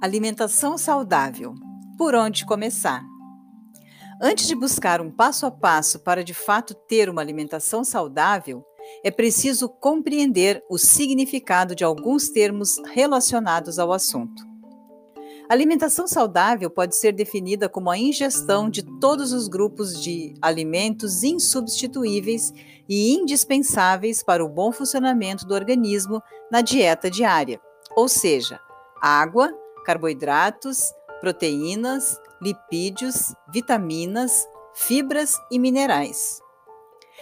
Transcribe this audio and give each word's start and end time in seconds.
Alimentação 0.00 0.76
saudável. 0.76 1.54
Por 1.96 2.14
onde 2.14 2.44
começar? 2.44 3.02
Antes 4.20 4.46
de 4.46 4.54
buscar 4.54 5.00
um 5.00 5.10
passo 5.10 5.46
a 5.46 5.50
passo 5.50 5.98
para 5.98 6.22
de 6.22 6.34
fato 6.34 6.74
ter 6.74 7.08
uma 7.08 7.20
alimentação 7.20 7.82
saudável, 7.82 8.64
é 9.02 9.10
preciso 9.10 9.68
compreender 9.68 10.62
o 10.70 10.78
significado 10.78 11.74
de 11.74 11.84
alguns 11.84 12.28
termos 12.28 12.76
relacionados 12.92 13.78
ao 13.78 13.92
assunto. 13.92 14.42
Alimentação 15.48 16.06
saudável 16.06 16.70
pode 16.70 16.96
ser 16.96 17.12
definida 17.12 17.68
como 17.68 17.90
a 17.90 17.98
ingestão 17.98 18.70
de 18.70 18.82
todos 18.98 19.32
os 19.32 19.46
grupos 19.46 20.02
de 20.02 20.34
alimentos 20.40 21.22
insubstituíveis 21.22 22.50
e 22.88 23.12
indispensáveis 23.12 24.22
para 24.22 24.44
o 24.44 24.48
bom 24.48 24.72
funcionamento 24.72 25.44
do 25.44 25.54
organismo 25.54 26.22
na 26.50 26.62
dieta 26.62 27.10
diária, 27.10 27.60
ou 27.94 28.08
seja, 28.08 28.58
água, 29.04 29.52
carboidratos, 29.84 30.90
proteínas, 31.20 32.18
lipídios, 32.40 33.34
vitaminas, 33.52 34.48
fibras 34.74 35.38
e 35.50 35.58
minerais. 35.58 36.40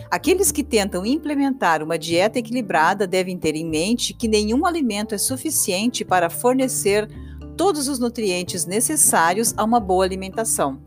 Aqueles 0.09 0.53
que 0.53 0.63
tentam 0.63 1.05
implementar 1.05 1.83
uma 1.83 1.99
dieta 1.99 2.39
equilibrada 2.39 3.05
devem 3.05 3.37
ter 3.37 3.57
em 3.57 3.69
mente 3.69 4.15
que 4.15 4.29
nenhum 4.29 4.65
alimento 4.65 5.13
é 5.13 5.19
suficiente 5.19 6.05
para 6.05 6.31
fornecer 6.31 7.11
todos 7.57 7.89
os 7.89 7.99
nutrientes 7.99 8.65
necessários 8.65 9.53
a 9.57 9.65
uma 9.65 9.81
boa 9.81 10.05
alimentação. 10.05 10.81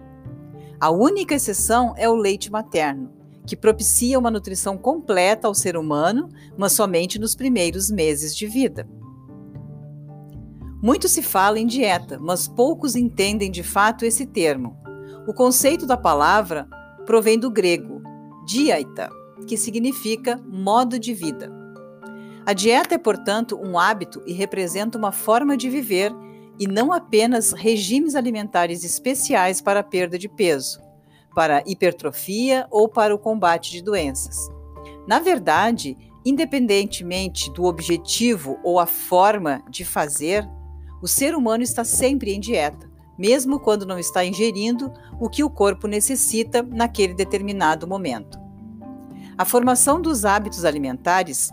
A 0.80 0.90
única 0.92 1.36
exceção 1.36 1.94
é 1.98 2.08
o 2.08 2.16
leite 2.16 2.50
materno, 2.50 3.12
que 3.46 3.58
propicia 3.58 4.18
uma 4.18 4.32
nutrição 4.32 4.78
completa 4.78 5.46
ao 5.46 5.54
ser 5.54 5.76
humano, 5.76 6.30
mas 6.58 6.72
somente 6.72 7.20
nos 7.20 7.36
primeiros 7.36 7.92
meses 7.92 8.34
de 8.34 8.48
vida. 8.48 8.88
Muito 10.82 11.08
se 11.08 11.22
fala 11.22 11.60
em 11.60 11.66
dieta, 11.66 12.20
mas 12.20 12.48
poucos 12.48 12.96
entendem 12.96 13.50
de 13.50 13.64
fato 13.64 14.06
esse 14.06 14.26
termo. 14.26 14.78
O 15.28 15.34
conceito 15.34 15.86
da 15.86 15.98
palavra 15.98 16.68
provém 17.06 17.40
do 17.40 17.50
grego 17.50 18.02
dieta, 18.46 19.10
que 19.48 19.58
significa 19.58 20.40
modo 20.48 21.00
de 21.00 21.14
vida. 21.14 21.52
A 22.46 22.54
dieta 22.54 22.94
é, 22.94 22.98
portanto, 22.98 23.60
um 23.60 23.80
hábito 23.80 24.22
e 24.26 24.34
representa 24.34 24.98
uma 24.98 25.12
forma 25.12 25.58
de 25.58 25.68
viver 25.68 26.14
e 26.60 26.68
não 26.68 26.94
apenas 26.94 27.52
regimes 27.52 28.16
alimentares 28.16 28.84
especiais 28.84 29.62
para 29.62 29.80
a 29.80 29.84
perda 29.84 30.18
de 30.18 30.30
peso, 30.30 30.80
para 31.34 31.64
hipertrofia 31.66 32.68
ou 32.70 32.88
para 32.88 33.16
o 33.16 33.20
combate 33.20 33.72
de 33.72 33.82
doenças. 33.82 34.38
Na 35.08 35.20
verdade, 35.20 35.98
independentemente 36.24 37.52
do 37.52 37.66
objetivo 37.66 38.60
ou 38.64 38.80
a 38.80 38.86
forma 38.86 39.64
de 39.70 39.84
fazer, 39.84 40.48
o 41.06 41.08
ser 41.08 41.36
humano 41.36 41.62
está 41.62 41.84
sempre 41.84 42.34
em 42.34 42.40
dieta, 42.40 42.90
mesmo 43.16 43.60
quando 43.60 43.86
não 43.86 44.00
está 44.00 44.26
ingerindo 44.26 44.92
o 45.20 45.30
que 45.30 45.44
o 45.44 45.50
corpo 45.52 45.88
necessita 45.88 46.64
naquele 46.64 47.14
determinado 47.14 47.86
momento. 47.86 48.40
A 49.38 49.46
formação 49.46 50.02
dos 50.02 50.26
hábitos 50.26 50.66
alimentares, 50.66 51.52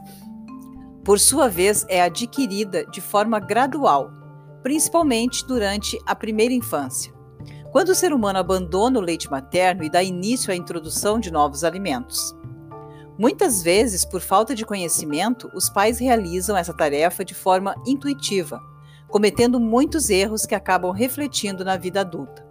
por 1.05 1.21
sua 1.21 1.51
vez, 1.51 1.85
é 1.91 2.01
adquirida 2.01 2.87
de 2.87 3.03
forma 3.03 3.39
gradual, 3.39 4.11
principalmente 4.63 5.47
durante 5.47 5.99
a 6.07 6.15
primeira 6.15 6.55
infância, 6.55 7.13
quando 7.71 7.91
o 7.91 7.95
ser 7.95 8.15
humano 8.15 8.39
abandona 8.39 8.99
o 8.99 9.03
leite 9.03 9.31
materno 9.31 9.85
e 9.85 9.91
dá 9.91 10.03
início 10.03 10.51
à 10.51 10.57
introdução 10.57 11.21
de 11.21 11.31
novos 11.31 11.63
alimentos. 11.63 12.35
Muitas 13.19 13.63
vezes, 13.63 14.03
por 14.03 14.23
falta 14.23 14.55
de 14.55 14.65
conhecimento, 14.65 15.51
os 15.55 15.69
pais 15.69 15.99
realizam 15.99 16.57
essa 16.57 16.73
tarefa 16.73 17.23
de 17.23 17.35
forma 17.35 17.75
intuitiva 17.87 18.72
cometendo 19.13 19.61
muitos 19.61 20.09
erros 20.09 20.47
que 20.47 20.55
acabam 20.55 20.91
refletindo 20.91 21.63
na 21.63 21.77
vida 21.77 22.01
adulta. 22.01 22.43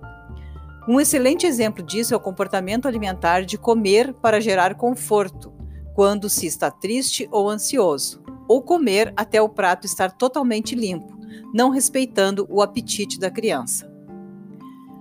Um 0.88 1.02
excelente 1.02 1.48
exemplo 1.48 1.84
disso 1.84 2.14
é 2.14 2.18
o 2.18 2.22
comportamento 2.22 2.88
alimentar 2.88 3.42
de 3.42 3.58
comer 3.58 4.14
para 4.14 4.40
gerar 4.40 4.76
conforto, 4.76 5.52
quando 5.96 6.30
se 6.30 6.46
está 6.46 6.70
triste 6.70 7.28
ou 7.32 7.50
ansioso, 7.50 8.22
ou 8.48 8.62
comer 8.62 9.12
até 9.18 9.42
o 9.42 9.50
prato 9.50 9.88
estar 9.88 10.12
totalmente 10.12 10.76
limpo, 10.76 11.18
não 11.52 11.72
respeitando 11.72 12.46
o 12.48 12.62
apetite 12.62 13.20
da 13.20 13.32
criança. 13.32 13.92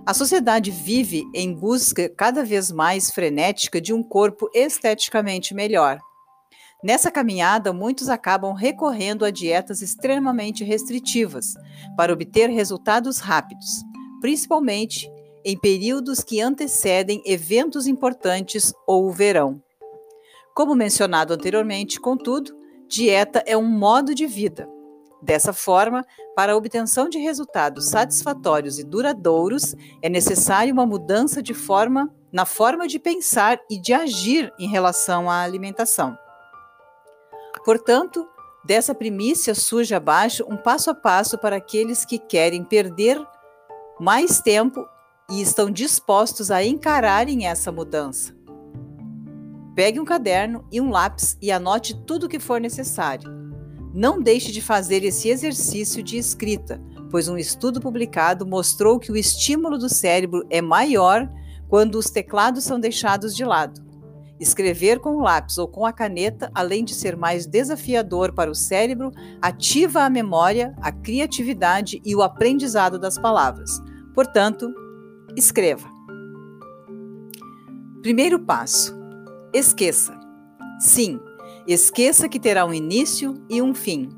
A 0.03 0.15
sociedade 0.15 0.71
vive 0.71 1.29
em 1.31 1.53
busca 1.53 2.09
cada 2.09 2.43
vez 2.43 2.71
mais 2.71 3.11
frenética 3.11 3.79
de 3.79 3.93
um 3.93 4.01
corpo 4.01 4.49
esteticamente 4.51 5.53
melhor, 5.53 5.99
Nessa 6.83 7.11
caminhada, 7.11 7.71
muitos 7.71 8.09
acabam 8.09 8.53
recorrendo 8.53 9.23
a 9.23 9.29
dietas 9.29 9.83
extremamente 9.83 10.63
restritivas 10.63 11.53
para 11.95 12.11
obter 12.11 12.49
resultados 12.49 13.19
rápidos, 13.19 13.83
principalmente 14.19 15.07
em 15.45 15.55
períodos 15.57 16.23
que 16.23 16.41
antecedem 16.41 17.21
eventos 17.23 17.85
importantes 17.85 18.73
ou 18.87 19.07
o 19.07 19.11
verão. 19.11 19.61
Como 20.55 20.73
mencionado 20.73 21.33
anteriormente, 21.33 21.99
contudo, 21.99 22.51
dieta 22.87 23.43
é 23.45 23.55
um 23.55 23.67
modo 23.67 24.15
de 24.15 24.25
vida. 24.25 24.67
Dessa 25.21 25.53
forma, 25.53 26.03
para 26.35 26.53
a 26.53 26.57
obtenção 26.57 27.07
de 27.07 27.19
resultados 27.19 27.89
satisfatórios 27.89 28.79
e 28.79 28.83
duradouros, 28.83 29.75
é 30.01 30.09
necessária 30.09 30.73
uma 30.73 30.85
mudança 30.85 31.43
de 31.43 31.53
forma 31.53 32.11
na 32.31 32.43
forma 32.43 32.87
de 32.87 32.97
pensar 32.97 33.59
e 33.69 33.79
de 33.79 33.93
agir 33.93 34.51
em 34.57 34.67
relação 34.67 35.29
à 35.29 35.41
alimentação. 35.41 36.17
Portanto, 37.63 38.27
dessa 38.65 38.93
primícia 38.95 39.53
surge 39.53 39.93
abaixo 39.93 40.45
um 40.49 40.57
passo 40.57 40.89
a 40.89 40.95
passo 40.95 41.37
para 41.37 41.57
aqueles 41.57 42.05
que 42.05 42.17
querem 42.17 42.63
perder 42.63 43.21
mais 43.99 44.41
tempo 44.41 44.85
e 45.29 45.41
estão 45.41 45.69
dispostos 45.69 46.49
a 46.49 46.63
encararem 46.63 47.45
essa 47.45 47.71
mudança. 47.71 48.35
Pegue 49.75 49.99
um 49.99 50.05
caderno 50.05 50.65
e 50.71 50.81
um 50.81 50.89
lápis 50.89 51.37
e 51.41 51.51
anote 51.51 51.95
tudo 52.05 52.25
o 52.25 52.29
que 52.29 52.39
for 52.39 52.59
necessário. 52.59 53.31
Não 53.93 54.21
deixe 54.21 54.51
de 54.51 54.61
fazer 54.61 55.03
esse 55.03 55.29
exercício 55.29 56.01
de 56.01 56.17
escrita, 56.17 56.81
pois 57.09 57.27
um 57.27 57.37
estudo 57.37 57.79
publicado 57.79 58.45
mostrou 58.45 58.99
que 58.99 59.11
o 59.11 59.17
estímulo 59.17 59.77
do 59.77 59.87
cérebro 59.87 60.45
é 60.49 60.61
maior 60.61 61.29
quando 61.69 61.95
os 61.95 62.09
teclados 62.09 62.63
são 62.63 62.79
deixados 62.79 63.35
de 63.35 63.45
lado. 63.45 63.90
Escrever 64.41 64.99
com 64.99 65.17
o 65.17 65.21
lápis 65.21 65.59
ou 65.59 65.67
com 65.67 65.85
a 65.85 65.93
caneta, 65.93 66.49
além 66.55 66.83
de 66.83 66.95
ser 66.95 67.15
mais 67.15 67.45
desafiador 67.45 68.33
para 68.33 68.49
o 68.49 68.55
cérebro, 68.55 69.11
ativa 69.39 70.01
a 70.01 70.09
memória, 70.09 70.75
a 70.81 70.91
criatividade 70.91 72.01
e 72.03 72.15
o 72.15 72.23
aprendizado 72.23 72.97
das 72.97 73.19
palavras. 73.19 73.69
Portanto, 74.15 74.73
escreva. 75.37 75.87
Primeiro 78.01 78.39
passo: 78.39 78.99
esqueça. 79.53 80.19
Sim, 80.79 81.19
esqueça 81.67 82.27
que 82.27 82.39
terá 82.39 82.65
um 82.65 82.73
início 82.73 83.35
e 83.47 83.61
um 83.61 83.75
fim. 83.75 84.09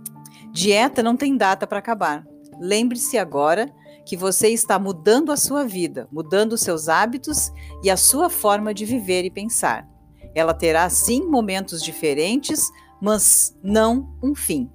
Dieta 0.53 1.03
não 1.03 1.17
tem 1.17 1.35
data 1.35 1.67
para 1.67 1.79
acabar. 1.79 2.25
Lembre-se 2.61 3.17
agora 3.17 3.69
que 4.05 4.15
você 4.15 4.47
está 4.47 4.79
mudando 4.79 5.33
a 5.33 5.37
sua 5.37 5.65
vida, 5.65 6.07
mudando 6.09 6.57
seus 6.57 6.87
hábitos 6.87 7.51
e 7.83 7.89
a 7.89 7.97
sua 7.97 8.29
forma 8.29 8.73
de 8.73 8.85
viver 8.85 9.25
e 9.25 9.29
pensar. 9.29 9.92
Ela 10.35 10.53
terá 10.53 10.89
sim 10.89 11.23
momentos 11.27 11.81
diferentes, 11.81 12.71
mas 13.01 13.57
não 13.63 14.15
um 14.21 14.33
fim. 14.33 14.69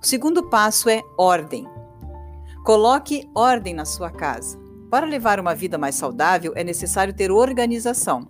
O 0.00 0.06
segundo 0.06 0.48
passo 0.48 0.88
é 0.88 1.02
ordem. 1.18 1.66
Coloque 2.64 3.28
ordem 3.34 3.74
na 3.74 3.84
sua 3.84 4.10
casa. 4.10 4.58
Para 4.90 5.06
levar 5.06 5.38
uma 5.38 5.54
vida 5.54 5.78
mais 5.78 5.94
saudável, 5.94 6.52
é 6.56 6.64
necessário 6.64 7.14
ter 7.14 7.30
organização. 7.30 8.28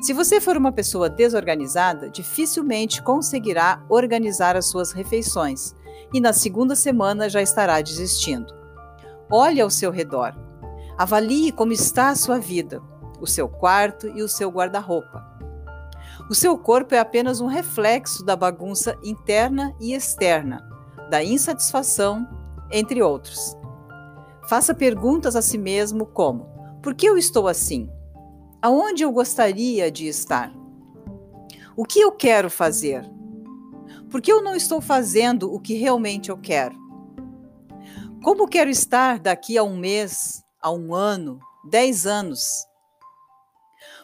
Se 0.00 0.12
você 0.12 0.40
for 0.40 0.56
uma 0.56 0.70
pessoa 0.70 1.10
desorganizada, 1.10 2.08
dificilmente 2.08 3.02
conseguirá 3.02 3.84
organizar 3.88 4.56
as 4.56 4.66
suas 4.66 4.92
refeições 4.92 5.74
e 6.12 6.20
na 6.20 6.32
segunda 6.32 6.76
semana 6.76 7.28
já 7.28 7.42
estará 7.42 7.80
desistindo. 7.80 8.54
Olhe 9.30 9.60
ao 9.60 9.70
seu 9.70 9.90
redor. 9.90 10.34
Avalie 10.96 11.52
como 11.52 11.72
está 11.72 12.10
a 12.10 12.16
sua 12.16 12.38
vida 12.38 12.80
o 13.20 13.26
seu 13.26 13.48
quarto 13.48 14.08
e 14.08 14.22
o 14.22 14.28
seu 14.28 14.50
guarda-roupa. 14.50 15.24
O 16.28 16.34
seu 16.34 16.58
corpo 16.58 16.94
é 16.94 16.98
apenas 16.98 17.40
um 17.40 17.46
reflexo 17.46 18.24
da 18.24 18.36
bagunça 18.36 18.98
interna 19.02 19.74
e 19.80 19.94
externa, 19.94 20.68
da 21.10 21.24
insatisfação, 21.24 22.28
entre 22.70 23.02
outros. 23.02 23.56
Faça 24.48 24.74
perguntas 24.74 25.36
a 25.36 25.42
si 25.42 25.56
mesmo 25.56 26.04
como: 26.06 26.46
por 26.82 26.94
que 26.94 27.08
eu 27.08 27.16
estou 27.16 27.48
assim? 27.48 27.88
Aonde 28.60 29.02
eu 29.02 29.12
gostaria 29.12 29.90
de 29.90 30.06
estar? 30.06 30.52
O 31.76 31.84
que 31.84 32.00
eu 32.00 32.12
quero 32.12 32.50
fazer? 32.50 33.08
Por 34.10 34.20
que 34.20 34.32
eu 34.32 34.42
não 34.42 34.54
estou 34.54 34.80
fazendo 34.80 35.52
o 35.52 35.60
que 35.60 35.74
realmente 35.74 36.30
eu 36.30 36.36
quero? 36.36 36.76
Como 38.22 38.48
quero 38.48 38.68
estar 38.68 39.18
daqui 39.18 39.56
a 39.56 39.62
um 39.62 39.76
mês, 39.76 40.42
a 40.60 40.70
um 40.70 40.94
ano, 40.94 41.38
dez 41.70 42.06
anos? 42.06 42.67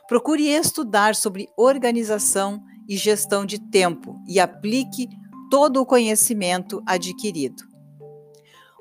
Procure 0.07 0.49
estudar 0.49 1.15
sobre 1.15 1.49
organização 1.57 2.63
e 2.89 2.97
gestão 2.97 3.47
de 3.47 3.59
tempo 3.59 4.21
e 4.29 4.39
aplique 4.39 5.09
todo 5.51 5.81
o 5.81 5.87
conhecimento 5.87 6.83
adquirido. 6.87 7.63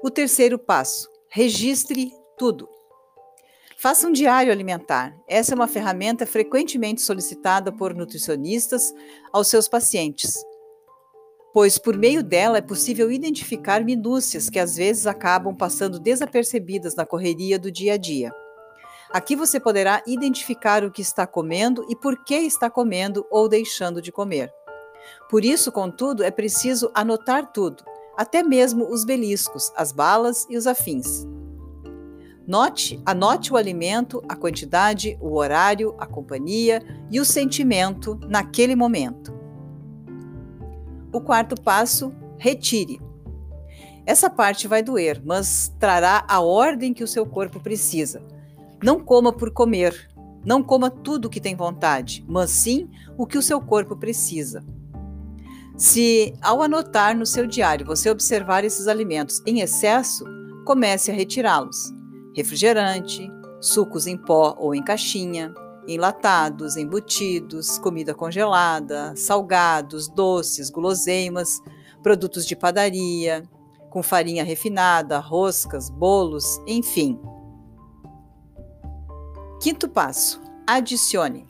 O 0.04 0.10
terceiro 0.10 0.60
passo: 0.60 1.08
registre 1.30 2.12
tudo. 2.38 2.68
Faça 3.78 4.08
um 4.08 4.12
diário 4.12 4.52
alimentar. 4.52 5.16
Essa 5.28 5.54
é 5.54 5.56
uma 5.56 5.68
ferramenta 5.68 6.26
frequentemente 6.26 7.02
solicitada 7.02 7.72
por 7.72 7.94
nutricionistas 7.94 8.94
aos 9.32 9.48
seus 9.48 9.68
pacientes, 9.68 10.36
pois 11.54 11.78
por 11.78 11.98
meio 11.98 12.22
dela 12.22 12.58
é 12.58 12.62
possível 12.62 13.10
identificar 13.10 13.84
minúcias 13.84 14.50
que 14.50 14.60
às 14.60 14.76
vezes 14.76 15.08
acabam 15.08 15.56
passando 15.56 16.00
desapercebidas 16.00 16.96
na 16.96 17.06
correria 17.06 17.58
do 17.58 17.72
dia 17.72 17.94
a 17.94 17.98
dia. 17.98 18.43
Aqui 19.14 19.36
você 19.36 19.60
poderá 19.60 20.02
identificar 20.08 20.84
o 20.84 20.90
que 20.90 21.04
está 21.04 21.28
comendo 21.28 21.86
e 21.88 21.96
por 21.96 22.24
que 22.24 22.34
está 22.34 22.68
comendo 22.68 23.24
ou 23.30 23.48
deixando 23.48 24.02
de 24.02 24.12
comer. 24.12 24.52
Por 25.30 25.46
isso, 25.46 25.72
contudo, 25.72 26.24
é 26.24 26.32
preciso 26.32 26.90
anotar 26.96 27.52
tudo, 27.52 27.84
até 28.18 28.42
mesmo 28.42 28.90
os 28.90 29.06
beliscos, 29.06 29.72
as 29.76 29.92
balas 29.92 30.48
e 30.50 30.58
os 30.58 30.66
afins. 30.66 31.28
Note, 32.48 33.00
anote 33.06 33.54
o 33.54 33.56
alimento, 33.56 34.20
a 34.28 34.36
quantidade, 34.36 35.16
o 35.22 35.36
horário, 35.38 35.94
a 36.00 36.08
companhia 36.08 36.82
e 37.12 37.20
o 37.20 37.26
sentimento 37.26 38.20
naquele 38.28 38.76
momento. 38.76 39.32
O 41.14 41.22
quarto 41.22 41.56
passo, 41.62 42.12
retire. 42.40 43.00
Essa 44.08 44.28
parte 44.28 44.68
vai 44.68 44.82
doer, 44.82 45.22
mas 45.24 45.72
trará 45.80 46.26
a 46.28 46.42
ordem 46.42 46.96
que 46.96 47.04
o 47.04 47.08
seu 47.08 47.28
corpo 47.28 47.60
precisa. 47.60 48.33
Não 48.84 49.00
coma 49.00 49.32
por 49.32 49.50
comer. 49.50 50.10
Não 50.46 50.62
coma 50.62 50.90
tudo 50.90 51.26
o 51.26 51.30
que 51.30 51.40
tem 51.40 51.56
vontade, 51.56 52.26
mas 52.28 52.52
sim 52.52 52.90
o 53.18 53.26
que 53.26 53.38
o 53.38 53.42
seu 53.42 53.62
corpo 53.62 53.96
precisa. 53.96 54.62
Se, 55.78 56.34
ao 56.42 56.62
anotar 56.62 57.18
no 57.18 57.26
seu 57.26 57.48
diário, 57.48 57.86
você 57.86 58.10
observar 58.10 58.66
esses 58.66 58.90
alimentos 58.90 59.42
em 59.46 59.62
excesso, 59.62 60.26
comece 60.66 61.10
a 61.10 61.14
retirá-los. 61.14 61.94
Refrigerante, 62.36 63.32
sucos 63.62 64.06
em 64.06 64.18
pó 64.18 64.54
ou 64.60 64.76
em 64.76 64.84
caixinha, 64.84 65.54
enlatados, 65.88 66.76
embutidos, 66.76 67.78
comida 67.78 68.14
congelada, 68.14 69.14
salgados, 69.16 70.10
doces, 70.10 70.70
guloseimas, 70.70 71.62
produtos 72.02 72.46
de 72.46 72.54
padaria, 72.54 73.44
com 73.90 74.04
farinha 74.04 74.44
refinada, 74.44 75.20
roscas, 75.20 75.90
bolos, 75.90 76.60
enfim. 76.68 77.18
Quinto 79.64 79.88
passo: 79.88 80.42
adicione. 80.68 81.48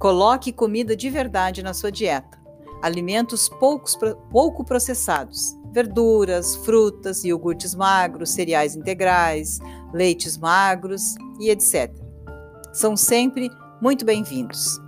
Coloque 0.00 0.52
comida 0.52 0.96
de 0.96 1.08
verdade 1.08 1.62
na 1.62 1.72
sua 1.72 1.92
dieta. 1.92 2.36
Alimentos 2.82 3.48
poucos, 3.48 3.96
pouco 4.32 4.64
processados, 4.64 5.56
verduras, 5.72 6.56
frutas, 6.56 7.22
iogurtes 7.22 7.72
magros, 7.72 8.30
cereais 8.30 8.74
integrais, 8.74 9.60
leites 9.92 10.36
magros 10.36 11.14
e 11.38 11.50
etc. 11.50 11.94
São 12.72 12.96
sempre 12.96 13.48
muito 13.80 14.04
bem-vindos. 14.04 14.80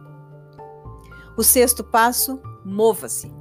O 1.37 1.44
sexto 1.44 1.84
passo: 1.84 2.40
mova-se. 2.64 3.32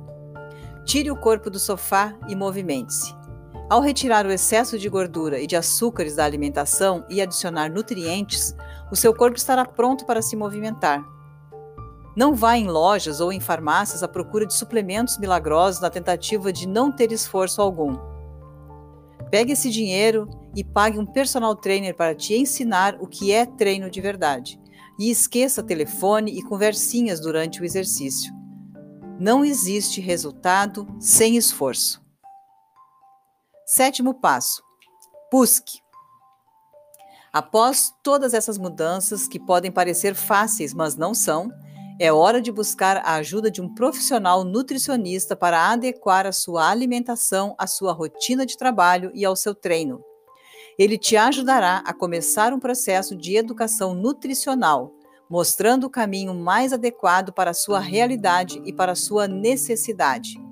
Tire 0.85 1.09
o 1.09 1.19
corpo 1.19 1.49
do 1.49 1.57
sofá 1.57 2.15
e 2.27 2.35
movimente-se. 2.35 3.24
Ao 3.67 3.81
retirar 3.81 4.27
o 4.27 4.31
excesso 4.31 4.77
de 4.77 4.87
gordura 4.87 5.39
e 5.39 5.47
de 5.47 5.55
açúcares 5.55 6.15
da 6.15 6.23
alimentação 6.23 7.03
e 7.09 7.19
adicionar 7.19 7.67
nutrientes, 7.71 8.55
o 8.91 8.95
seu 8.95 9.11
corpo 9.11 9.37
estará 9.37 9.65
pronto 9.65 10.05
para 10.05 10.21
se 10.21 10.35
movimentar. 10.35 11.03
Não 12.15 12.35
vá 12.35 12.55
em 12.57 12.67
lojas 12.67 13.19
ou 13.19 13.33
em 13.33 13.39
farmácias 13.39 14.03
à 14.03 14.07
procura 14.07 14.45
de 14.45 14.53
suplementos 14.53 15.17
milagrosos 15.17 15.81
na 15.81 15.89
tentativa 15.89 16.53
de 16.53 16.67
não 16.67 16.91
ter 16.91 17.11
esforço 17.11 17.59
algum. 17.59 17.97
Pegue 19.31 19.53
esse 19.53 19.71
dinheiro 19.71 20.29
e 20.55 20.63
pague 20.63 20.99
um 20.99 21.05
personal 21.05 21.55
trainer 21.55 21.95
para 21.95 22.13
te 22.13 22.35
ensinar 22.35 22.95
o 23.01 23.07
que 23.07 23.31
é 23.31 23.47
treino 23.47 23.89
de 23.89 23.99
verdade. 23.99 24.59
E 24.99 25.09
esqueça 25.09 25.63
telefone 25.63 26.37
e 26.37 26.43
conversinhas 26.43 27.19
durante 27.19 27.61
o 27.61 27.65
exercício. 27.65 28.31
Não 29.19 29.43
existe 29.43 29.99
resultado 29.99 30.87
sem 30.99 31.35
esforço. 31.35 32.04
Sétimo 33.75 34.13
passo: 34.13 34.63
busque. 35.29 35.81
Após 37.33 37.93
todas 38.01 38.33
essas 38.33 38.57
mudanças 38.57 39.27
que 39.27 39.37
podem 39.37 39.69
parecer 39.69 40.15
fáceis, 40.15 40.73
mas 40.73 40.95
não 40.95 41.13
são, 41.13 41.51
é 41.99 42.09
hora 42.09 42.41
de 42.41 42.53
buscar 42.53 42.95
a 43.03 43.15
ajuda 43.15 43.51
de 43.51 43.61
um 43.61 43.67
profissional 43.75 44.45
nutricionista 44.45 45.35
para 45.35 45.73
adequar 45.73 46.25
a 46.25 46.31
sua 46.31 46.69
alimentação 46.69 47.53
à 47.57 47.67
sua 47.67 47.91
rotina 47.91 48.45
de 48.45 48.55
trabalho 48.55 49.11
e 49.13 49.25
ao 49.25 49.35
seu 49.35 49.53
treino. 49.53 50.01
Ele 50.79 50.97
te 50.97 51.17
ajudará 51.17 51.83
a 51.85 51.93
começar 51.93 52.53
um 52.53 52.59
processo 52.61 53.13
de 53.13 53.35
educação 53.35 53.93
nutricional, 53.93 54.93
mostrando 55.29 55.83
o 55.87 55.89
caminho 55.89 56.33
mais 56.33 56.71
adequado 56.71 57.33
para 57.33 57.51
a 57.51 57.53
sua 57.53 57.81
realidade 57.81 58.61
e 58.63 58.71
para 58.71 58.93
a 58.93 58.95
sua 58.95 59.27
necessidade. 59.27 60.44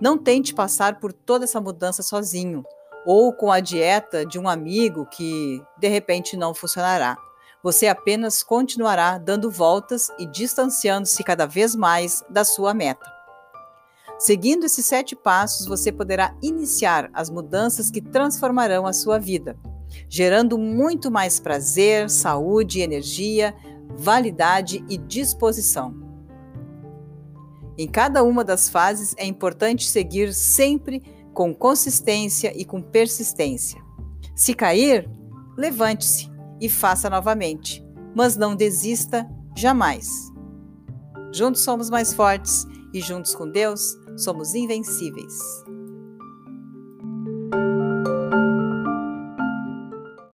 Não 0.00 0.16
tente 0.16 0.54
passar 0.54 0.98
por 0.98 1.12
toda 1.12 1.44
essa 1.44 1.60
mudança 1.60 2.02
sozinho 2.02 2.64
ou 3.04 3.32
com 3.32 3.50
a 3.52 3.60
dieta 3.60 4.24
de 4.24 4.38
um 4.38 4.48
amigo 4.48 5.06
que 5.06 5.62
de 5.78 5.88
repente 5.88 6.36
não 6.36 6.54
funcionará. 6.54 7.16
Você 7.62 7.86
apenas 7.86 8.42
continuará 8.42 9.18
dando 9.18 9.50
voltas 9.50 10.10
e 10.18 10.24
distanciando-se 10.24 11.22
cada 11.22 11.46
vez 11.46 11.76
mais 11.76 12.24
da 12.30 12.44
sua 12.44 12.72
meta. 12.72 13.04
Seguindo 14.18 14.64
esses 14.64 14.84
sete 14.86 15.14
passos, 15.14 15.66
você 15.66 15.90
poderá 15.92 16.34
iniciar 16.42 17.10
as 17.12 17.30
mudanças 17.30 17.90
que 17.90 18.00
transformarão 18.00 18.86
a 18.86 18.92
sua 18.92 19.18
vida, 19.18 19.58
gerando 20.08 20.58
muito 20.58 21.10
mais 21.10 21.40
prazer, 21.40 22.08
saúde, 22.08 22.80
energia, 22.80 23.54
validade 23.96 24.84
e 24.88 24.96
disposição. 24.96 26.09
Em 27.80 27.88
cada 27.88 28.22
uma 28.22 28.44
das 28.44 28.68
fases 28.68 29.14
é 29.16 29.24
importante 29.24 29.88
seguir 29.88 30.34
sempre 30.34 31.02
com 31.32 31.54
consistência 31.54 32.52
e 32.54 32.62
com 32.62 32.82
persistência. 32.82 33.82
Se 34.36 34.52
cair, 34.52 35.08
levante-se 35.56 36.30
e 36.60 36.68
faça 36.68 37.08
novamente, 37.08 37.82
mas 38.14 38.36
não 38.36 38.54
desista 38.54 39.26
jamais. 39.56 40.30
Juntos 41.32 41.62
somos 41.62 41.88
mais 41.88 42.12
fortes 42.12 42.66
e 42.92 43.00
juntos 43.00 43.34
com 43.34 43.50
Deus 43.50 43.96
somos 44.14 44.54
invencíveis. 44.54 45.38